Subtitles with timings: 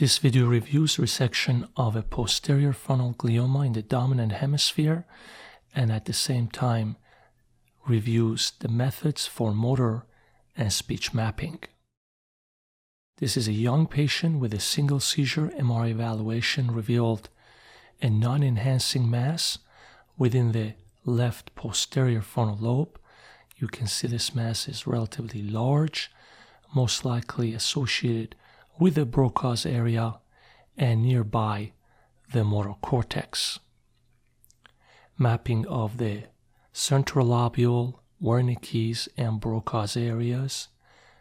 [0.00, 5.04] This video reviews resection of a posterior frontal glioma in the dominant hemisphere
[5.74, 6.96] and at the same time
[7.86, 10.06] reviews the methods for motor
[10.56, 11.58] and speech mapping.
[13.18, 17.28] This is a young patient with a single seizure MRI evaluation revealed
[18.00, 19.58] a non enhancing mass
[20.16, 20.72] within the
[21.04, 22.98] left posterior frontal lobe.
[23.58, 26.10] You can see this mass is relatively large,
[26.74, 28.34] most likely associated
[28.80, 30.18] with the Broca's area
[30.76, 31.72] and nearby
[32.32, 33.60] the motor cortex.
[35.18, 36.22] Mapping of the
[36.72, 40.68] central lobule, Wernicke's, and Broca's areas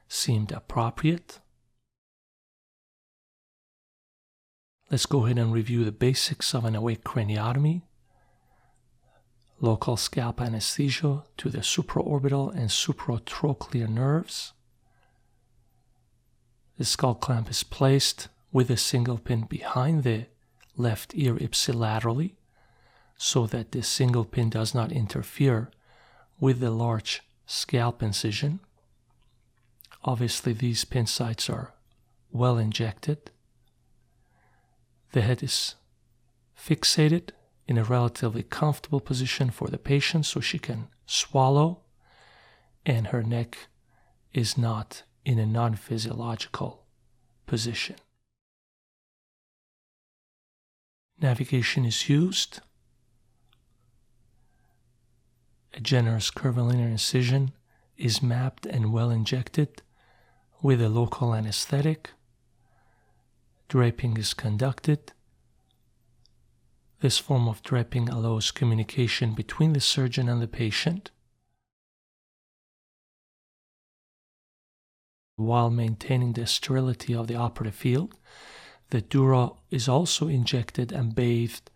[0.07, 1.39] seemed appropriate.
[4.89, 7.83] Let's go ahead and review the basics of an awake craniotomy.
[9.59, 14.53] Local scalp anesthesia to the supraorbital and supratrochlear nerves.
[16.79, 20.27] The skull clamp is placed with a single pin behind the
[20.77, 22.35] left ear ipsilaterally
[23.17, 25.71] so that this single pin does not interfere
[26.39, 28.61] with the large scalp incision.
[30.05, 31.73] Obviously, these pin sites are
[32.31, 33.29] well injected.
[35.11, 35.75] The head is
[36.57, 37.31] fixated
[37.67, 41.81] in a relatively comfortable position for the patient so she can swallow,
[42.85, 43.67] and her neck
[44.33, 46.87] is not in a non physiological
[47.45, 47.95] position.
[51.21, 52.61] Navigation is used.
[55.75, 57.51] A generous curvilinear incision
[57.95, 59.83] is mapped and well injected
[60.63, 62.09] with a local anesthetic.
[63.67, 65.13] Draping is conducted.
[67.01, 71.11] This form of draping allows communication between the surgeon and the patient.
[75.39, 78.15] While maintaining the sterility of the operative field.
[78.89, 81.69] The dura is also injected and bathed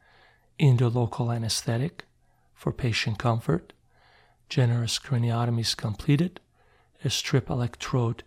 [0.58, 2.06] in the local anesthetic
[2.54, 3.74] for patient comfort.
[4.50, 6.40] Generous craniotomy is completed.
[7.04, 8.24] A strip electrode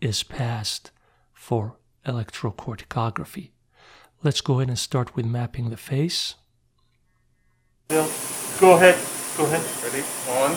[0.00, 0.90] is passed
[1.32, 1.76] for
[2.06, 3.50] electrocorticography.
[4.22, 6.34] Let's go ahead and start with mapping the face.
[7.88, 8.08] Bill,
[8.58, 8.96] go ahead.
[9.36, 9.62] Go ahead.
[9.82, 10.02] Ready?
[10.26, 10.56] One.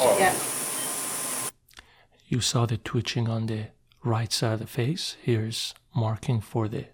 [0.00, 0.18] All.
[0.18, 0.49] Yeah.
[2.30, 3.70] You saw the twitching on the
[4.04, 5.16] right side of the face.
[5.20, 6.84] Here's marking for the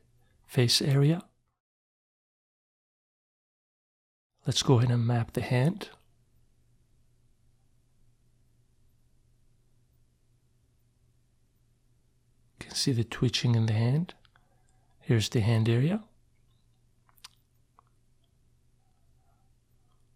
[0.46, 1.24] face area.
[4.46, 5.90] Let's go ahead and map the hand.
[12.58, 14.14] You can see the twitching in the hand.
[15.00, 16.02] Here's the hand area.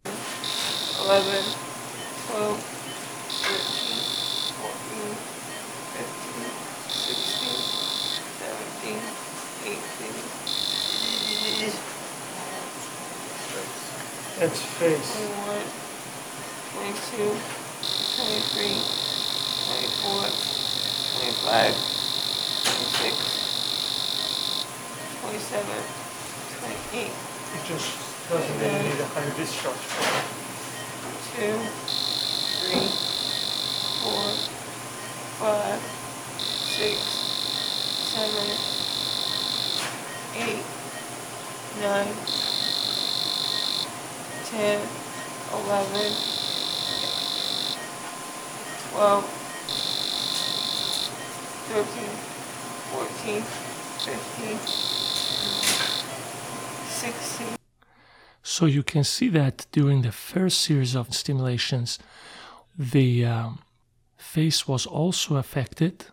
[0.06, 1.59] Eleven,
[14.41, 15.21] That's face.
[15.21, 15.61] 21,
[16.73, 18.73] 22, 23,
[19.69, 20.33] 24,
[21.21, 21.77] 25,
[22.65, 23.21] 26,
[25.21, 25.61] 27,
[26.56, 28.00] 28, It just
[28.33, 29.77] doesn't really need a higher discharge.
[31.37, 31.61] 2,
[32.65, 32.81] 3,
[34.00, 34.25] 4,
[35.37, 35.84] 5,
[36.81, 36.97] 6,
[38.09, 38.56] 7,
[40.49, 40.65] 8,
[41.84, 42.40] 9,
[44.50, 44.81] 10,
[45.53, 46.12] 11,
[48.91, 49.25] 12,
[51.71, 51.87] 13,
[52.91, 54.59] 14, 15,
[56.88, 57.47] 16.
[58.43, 62.00] So you can see that during the first series of stimulations,
[62.77, 63.61] the um,
[64.17, 66.06] face was also affected.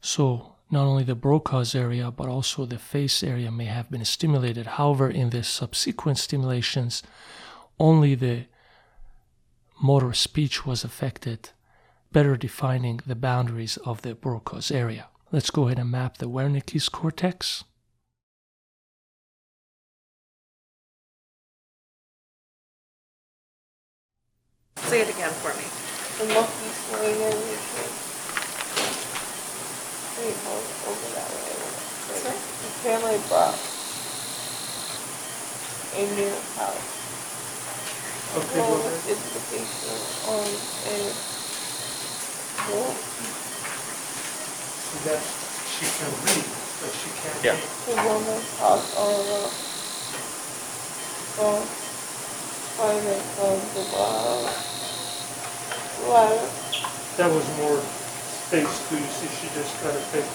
[0.00, 4.66] So not only the Broca's area, but also the face area may have been stimulated.
[4.66, 7.02] However, in the subsequent stimulations,
[7.78, 8.46] only the
[9.82, 11.50] motor speech was affected,
[12.12, 15.08] better defining the boundaries of the Broca's area.
[15.32, 17.64] Let's go ahead and map the Wernicke's cortex.
[24.76, 25.66] Say it again for me.
[26.18, 27.92] The monkey swing and you should.
[30.14, 31.58] Wait, hold over that way.
[32.14, 32.38] Sorry?
[32.38, 33.58] The family brought
[35.96, 36.93] a new house.
[38.34, 38.98] Okay, go Well, ahead.
[39.06, 40.98] it's the basement on a
[42.74, 42.92] wall.
[44.90, 45.22] So that
[45.70, 46.46] she can read,
[46.82, 47.38] but she can't.
[47.44, 47.54] Yeah.
[47.54, 47.94] hear.
[47.94, 49.54] The woman's house all around.
[51.38, 51.62] Well,
[52.74, 54.50] finding from the bottom.
[56.10, 56.48] Ladder.
[57.16, 57.78] That was more
[58.50, 58.98] face too.
[58.98, 60.30] You see, she just got her face.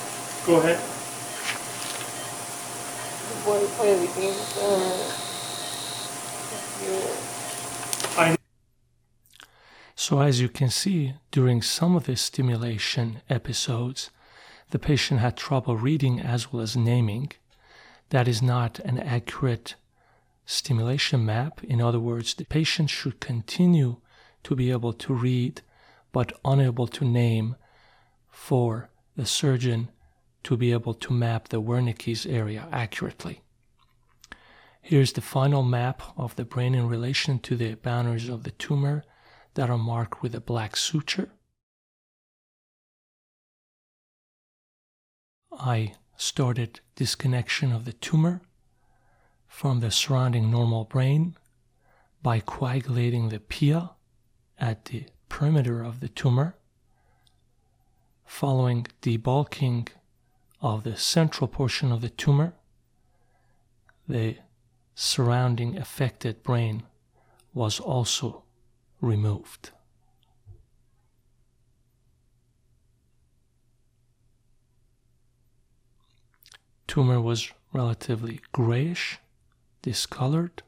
[0.46, 0.80] Go ahead.
[3.44, 5.29] puede, puede vivir uh,
[10.10, 14.10] So, as you can see, during some of the stimulation episodes,
[14.72, 17.32] the patient had trouble reading as well as naming.
[18.10, 19.76] That is not an accurate
[20.48, 21.64] stimulation map.
[21.64, 23.98] In other words, the patient should continue
[24.42, 25.62] to be able to read
[26.12, 27.56] but unable to name
[28.32, 29.92] for the surgeon
[30.42, 33.44] to be able to map the Wernicke's area accurately.
[34.82, 39.04] Here's the final map of the brain in relation to the boundaries of the tumor
[39.60, 41.32] that are marked with a black suture.
[45.52, 48.42] I started disconnection of the tumor
[49.50, 51.36] from the surrounding normal brain
[52.24, 53.90] by coagulating the pia
[54.58, 56.56] at the perimeter of the tumor,
[58.26, 59.90] following debulking
[60.62, 62.54] of the central portion of the tumor,
[64.08, 64.38] the
[64.96, 66.84] surrounding affected brain
[67.54, 68.46] was also
[69.01, 69.72] removed.
[76.88, 79.19] Tumor was relatively grayish,
[79.81, 80.63] discolored,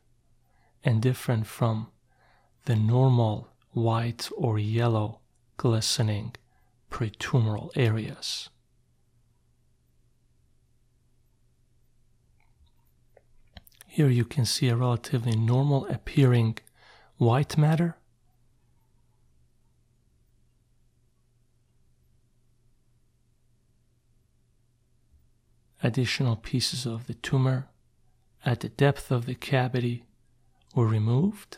[0.84, 1.88] and different from
[2.66, 5.20] the normal white or yellow
[5.58, 6.36] glistening
[6.92, 8.50] peritumoral areas.
[13.88, 16.60] Here you can see a relatively normal appearing
[17.18, 17.98] white matter
[25.84, 27.68] additional pieces of the tumor
[28.46, 30.06] at the depth of the cavity
[30.76, 31.58] were removed.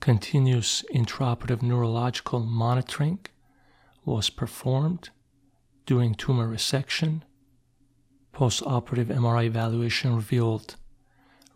[0.00, 3.18] Continuous intraoperative neurological monitoring
[4.04, 5.10] was performed
[5.84, 7.22] during tumor resection.
[8.32, 10.76] Postoperative MRI evaluation revealed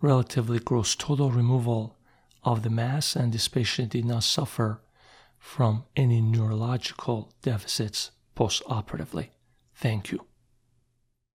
[0.00, 1.96] relatively gross total removal
[2.42, 4.80] of the mass, and this patient did not suffer
[5.40, 9.30] from any neurological deficits postoperatively.
[9.74, 10.29] Thank you.